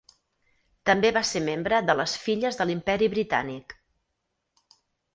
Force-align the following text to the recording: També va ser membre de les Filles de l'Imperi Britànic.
També 0.89 1.11
va 1.17 1.23
ser 1.33 1.43
membre 1.51 1.83
de 1.91 1.97
les 2.01 2.17
Filles 2.23 2.59
de 2.63 2.69
l'Imperi 2.71 3.13
Britànic. 3.19 3.81